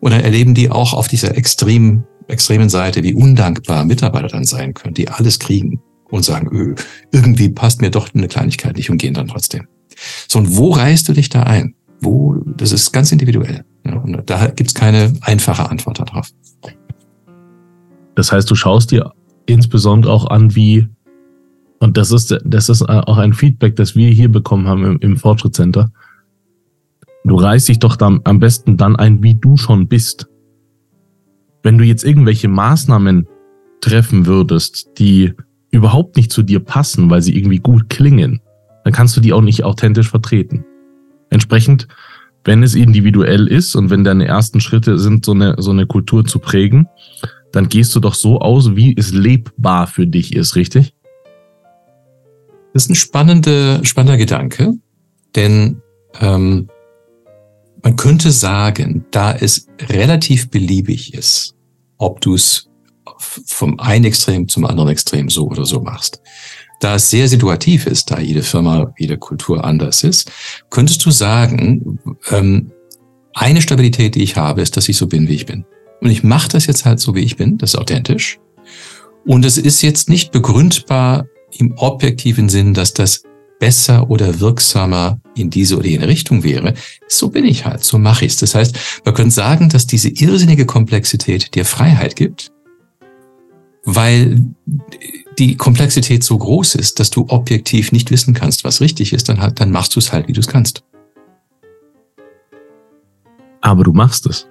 Und 0.00 0.12
dann 0.12 0.22
erleben 0.22 0.54
die 0.54 0.70
auch 0.70 0.94
auf 0.94 1.08
dieser 1.08 1.36
extremen, 1.36 2.04
extremen 2.26 2.70
Seite, 2.70 3.02
wie 3.02 3.12
undankbar 3.12 3.84
Mitarbeiter 3.84 4.28
dann 4.28 4.44
sein 4.44 4.72
können, 4.72 4.94
die 4.94 5.10
alles 5.10 5.38
kriegen 5.38 5.82
und 6.10 6.24
sagen, 6.24 6.48
öh, 6.56 6.74
irgendwie 7.12 7.50
passt 7.50 7.82
mir 7.82 7.90
doch 7.90 8.08
eine 8.14 8.28
Kleinigkeit 8.28 8.78
nicht 8.78 8.88
und 8.88 8.96
gehen 8.96 9.12
dann 9.12 9.28
trotzdem. 9.28 9.68
So, 10.26 10.38
und 10.38 10.56
wo 10.56 10.70
reißt 10.70 11.06
du 11.10 11.12
dich 11.12 11.28
da 11.28 11.42
ein? 11.42 11.74
Wo, 12.00 12.36
das 12.56 12.72
ist 12.72 12.92
ganz 12.92 13.12
individuell. 13.12 13.62
Ja, 13.84 13.96
und 13.96 14.22
da 14.24 14.46
gibt's 14.46 14.72
keine 14.72 15.12
einfache 15.20 15.68
Antwort 15.68 15.98
darauf. 15.98 16.30
Das 18.14 18.32
heißt, 18.32 18.50
du 18.50 18.54
schaust 18.54 18.90
dir 18.90 19.12
insbesondere 19.44 20.14
auch 20.14 20.30
an, 20.30 20.54
wie 20.54 20.88
und 21.82 21.96
das 21.96 22.12
ist, 22.12 22.38
das 22.44 22.68
ist 22.68 22.88
auch 22.88 23.18
ein 23.18 23.32
Feedback, 23.32 23.74
das 23.74 23.96
wir 23.96 24.08
hier 24.10 24.30
bekommen 24.30 24.68
haben 24.68 24.84
im, 24.84 24.98
im 25.00 25.16
Fortschrittscenter. 25.16 25.90
Du 27.24 27.34
reißt 27.34 27.68
dich 27.68 27.80
doch 27.80 27.96
dann 27.96 28.20
am 28.22 28.38
besten 28.38 28.76
dann 28.76 28.94
ein, 28.94 29.20
wie 29.24 29.34
du 29.34 29.56
schon 29.56 29.88
bist. 29.88 30.28
Wenn 31.64 31.78
du 31.78 31.84
jetzt 31.84 32.04
irgendwelche 32.04 32.46
Maßnahmen 32.46 33.26
treffen 33.80 34.26
würdest, 34.26 34.90
die 34.98 35.32
überhaupt 35.72 36.16
nicht 36.16 36.30
zu 36.30 36.44
dir 36.44 36.60
passen, 36.60 37.10
weil 37.10 37.20
sie 37.20 37.36
irgendwie 37.36 37.58
gut 37.58 37.88
klingen, 37.88 38.40
dann 38.84 38.92
kannst 38.92 39.16
du 39.16 39.20
die 39.20 39.32
auch 39.32 39.42
nicht 39.42 39.64
authentisch 39.64 40.08
vertreten. 40.08 40.64
Entsprechend, 41.30 41.88
wenn 42.44 42.62
es 42.62 42.76
individuell 42.76 43.48
ist 43.48 43.74
und 43.74 43.90
wenn 43.90 44.04
deine 44.04 44.28
ersten 44.28 44.60
Schritte 44.60 45.00
sind, 45.00 45.24
so 45.24 45.32
eine, 45.32 45.56
so 45.58 45.72
eine 45.72 45.86
Kultur 45.88 46.24
zu 46.24 46.38
prägen, 46.38 46.86
dann 47.50 47.68
gehst 47.68 47.92
du 47.96 47.98
doch 47.98 48.14
so 48.14 48.38
aus, 48.38 48.76
wie 48.76 48.96
es 48.96 49.12
lebbar 49.12 49.88
für 49.88 50.06
dich 50.06 50.36
ist, 50.36 50.54
richtig? 50.54 50.94
Das 52.72 52.84
ist 52.84 52.90
ein 52.90 52.94
spannender, 52.94 53.84
spannender 53.84 54.16
Gedanke, 54.16 54.74
denn 55.34 55.82
ähm, 56.20 56.68
man 57.82 57.96
könnte 57.96 58.30
sagen, 58.30 59.04
da 59.10 59.32
es 59.32 59.66
relativ 59.88 60.50
beliebig 60.50 61.14
ist, 61.14 61.54
ob 61.98 62.20
du 62.20 62.34
es 62.34 62.68
vom 63.46 63.78
einen 63.80 64.04
Extrem 64.04 64.48
zum 64.48 64.64
anderen 64.64 64.90
Extrem 64.90 65.28
so 65.28 65.48
oder 65.48 65.64
so 65.64 65.80
machst, 65.80 66.20
da 66.80 66.96
es 66.96 67.10
sehr 67.10 67.28
situativ 67.28 67.86
ist, 67.86 68.10
da 68.10 68.18
jede 68.18 68.42
Firma, 68.42 68.92
jede 68.98 69.16
Kultur 69.16 69.64
anders 69.64 70.02
ist, 70.02 70.30
könntest 70.70 71.04
du 71.04 71.10
sagen, 71.10 71.98
ähm, 72.30 72.72
eine 73.34 73.62
Stabilität, 73.62 74.14
die 74.14 74.22
ich 74.22 74.36
habe, 74.36 74.62
ist, 74.62 74.76
dass 74.76 74.88
ich 74.88 74.96
so 74.96 75.06
bin, 75.06 75.28
wie 75.28 75.34
ich 75.34 75.46
bin. 75.46 75.64
Und 76.00 76.10
ich 76.10 76.24
mache 76.24 76.48
das 76.48 76.66
jetzt 76.66 76.84
halt 76.84 77.00
so, 77.00 77.14
wie 77.14 77.20
ich 77.20 77.36
bin, 77.36 77.58
das 77.58 77.74
ist 77.74 77.80
authentisch. 77.80 78.40
Und 79.24 79.44
es 79.44 79.56
ist 79.56 79.82
jetzt 79.82 80.08
nicht 80.08 80.32
begründbar 80.32 81.26
im 81.58 81.74
objektiven 81.76 82.48
Sinn, 82.48 82.74
dass 82.74 82.94
das 82.94 83.22
besser 83.62 84.10
oder 84.10 84.40
wirksamer 84.40 85.20
in 85.36 85.48
diese 85.48 85.78
oder 85.78 85.86
jene 85.86 86.08
Richtung 86.08 86.42
wäre. 86.42 86.74
So 87.06 87.28
bin 87.28 87.44
ich 87.44 87.64
halt, 87.64 87.84
so 87.84 87.96
mache 87.96 88.24
ich 88.24 88.32
es. 88.32 88.38
Das 88.38 88.56
heißt, 88.56 88.76
man 89.04 89.14
könnte 89.14 89.30
sagen, 89.30 89.68
dass 89.68 89.86
diese 89.86 90.08
irrsinnige 90.08 90.66
Komplexität 90.66 91.54
dir 91.54 91.64
Freiheit 91.64 92.16
gibt, 92.16 92.50
weil 93.84 94.40
die 95.38 95.56
Komplexität 95.56 96.24
so 96.24 96.36
groß 96.38 96.74
ist, 96.74 96.98
dass 96.98 97.10
du 97.10 97.26
objektiv 97.28 97.92
nicht 97.92 98.10
wissen 98.10 98.34
kannst, 98.34 98.64
was 98.64 98.80
richtig 98.80 99.12
ist, 99.12 99.28
dann, 99.28 99.40
halt, 99.40 99.60
dann 99.60 99.70
machst 99.70 99.94
du 99.94 100.00
es 100.00 100.12
halt, 100.12 100.26
wie 100.26 100.32
du 100.32 100.40
es 100.40 100.48
kannst. 100.48 100.82
Aber 103.60 103.84
du 103.84 103.92
machst 103.92 104.26
es. 104.26 104.48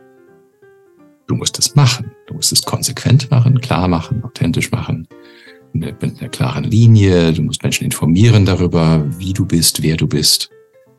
Du 1.28 1.36
musst 1.36 1.60
es 1.60 1.76
machen. 1.76 2.12
Du 2.28 2.36
musst 2.36 2.54
es 2.54 2.62
konsequent 2.62 3.30
machen, 3.30 3.60
klar 3.60 3.90
machen, 3.90 4.24
authentisch 4.24 4.72
machen 4.72 5.06
mit 5.74 6.04
einer 6.04 6.30
klaren 6.30 6.64
Linie. 6.64 7.34
Du 7.34 7.44
musst 7.44 7.64
Menschen 7.64 7.86
informieren 7.86 8.46
darüber, 8.46 9.06
wie 9.18 9.34
du 9.34 9.46
bist, 9.46 9.82
wer 9.82 9.98
du 9.98 10.08
bist. 10.08 10.50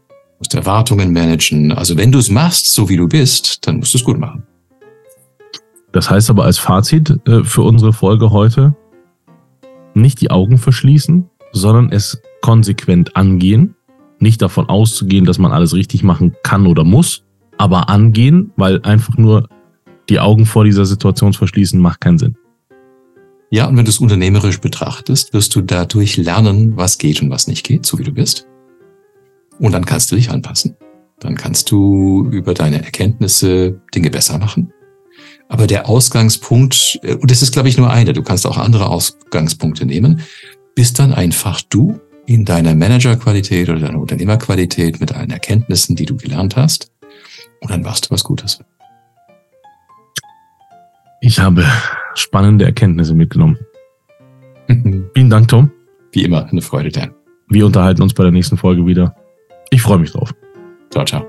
Du 0.08 0.38
musst 0.38 0.54
Erwartungen 0.54 1.12
managen. 1.12 1.72
Also 1.72 1.96
wenn 1.96 2.12
du 2.12 2.18
es 2.18 2.30
machst, 2.30 2.72
so 2.72 2.88
wie 2.88 2.96
du 2.96 3.08
bist, 3.08 3.66
dann 3.66 3.78
musst 3.78 3.94
du 3.94 3.98
es 3.98 4.04
gut 4.04 4.18
machen. 4.18 4.42
Das 5.92 6.10
heißt 6.10 6.30
aber 6.30 6.44
als 6.44 6.58
Fazit 6.58 7.18
äh, 7.26 7.44
für 7.44 7.62
unsere 7.62 7.92
Folge 7.92 8.30
heute, 8.30 8.74
nicht 9.94 10.20
die 10.20 10.30
Augen 10.30 10.56
verschließen, 10.56 11.28
sondern 11.52 11.92
es 11.92 12.20
konsequent 12.40 13.14
angehen. 13.14 13.74
Nicht 14.18 14.40
davon 14.40 14.68
auszugehen, 14.68 15.26
dass 15.26 15.38
man 15.38 15.52
alles 15.52 15.74
richtig 15.74 16.02
machen 16.02 16.34
kann 16.42 16.66
oder 16.66 16.84
muss, 16.84 17.24
aber 17.58 17.88
angehen, 17.88 18.52
weil 18.56 18.80
einfach 18.82 19.16
nur 19.18 19.48
die 20.08 20.20
Augen 20.20 20.46
vor 20.46 20.64
dieser 20.64 20.86
Situation 20.86 21.32
verschließen 21.32 21.80
macht 21.80 22.00
keinen 22.00 22.18
Sinn. 22.18 22.36
Ja, 23.52 23.66
und 23.66 23.76
wenn 23.76 23.84
du 23.84 23.90
es 23.90 23.98
unternehmerisch 23.98 24.60
betrachtest, 24.60 25.34
wirst 25.34 25.54
du 25.54 25.60
dadurch 25.60 26.16
lernen, 26.16 26.74
was 26.78 26.96
geht 26.96 27.20
und 27.20 27.28
was 27.28 27.48
nicht 27.48 27.66
geht, 27.66 27.84
so 27.84 27.98
wie 27.98 28.02
du 28.02 28.10
bist. 28.10 28.46
Und 29.58 29.72
dann 29.72 29.84
kannst 29.84 30.10
du 30.10 30.16
dich 30.16 30.30
anpassen. 30.30 30.74
Dann 31.20 31.36
kannst 31.36 31.70
du 31.70 32.26
über 32.30 32.54
deine 32.54 32.82
Erkenntnisse 32.82 33.78
Dinge 33.94 34.08
besser 34.08 34.38
machen. 34.38 34.72
Aber 35.50 35.66
der 35.66 35.86
Ausgangspunkt, 35.86 36.98
äh, 37.02 37.14
und 37.16 37.30
das 37.30 37.42
ist, 37.42 37.52
glaube 37.52 37.68
ich, 37.68 37.76
nur 37.76 37.90
einer, 37.90 38.14
du 38.14 38.22
kannst 38.22 38.46
auch 38.46 38.56
andere 38.56 38.88
Ausgangspunkte 38.88 39.84
nehmen, 39.84 40.22
bist 40.74 40.98
dann 40.98 41.12
einfach 41.12 41.60
du 41.60 42.00
in 42.24 42.46
deiner 42.46 42.74
Managerqualität 42.74 43.68
oder 43.68 43.80
deiner 43.80 44.00
Unternehmerqualität 44.00 44.98
mit 44.98 45.12
allen 45.14 45.30
Erkenntnissen, 45.30 45.94
die 45.94 46.06
du 46.06 46.16
gelernt 46.16 46.56
hast. 46.56 46.90
Und 47.60 47.70
dann 47.70 47.82
machst 47.82 48.06
du 48.06 48.14
was 48.14 48.24
Gutes. 48.24 48.60
Ich 51.22 51.38
habe 51.38 51.64
spannende 52.14 52.64
Erkenntnisse 52.64 53.14
mitgenommen. 53.14 53.56
Vielen 55.14 55.30
Dank, 55.30 55.48
Tom. 55.48 55.70
Wie 56.10 56.24
immer, 56.24 56.46
eine 56.46 56.60
Freude, 56.60 56.90
Dan. 56.90 57.12
Wir 57.48 57.64
unterhalten 57.64 58.02
uns 58.02 58.12
bei 58.12 58.24
der 58.24 58.32
nächsten 58.32 58.56
Folge 58.56 58.84
wieder. 58.86 59.14
Ich 59.70 59.82
freue 59.82 59.98
mich 59.98 60.10
drauf. 60.10 60.34
Ciao, 60.90 61.04
ciao. 61.04 61.24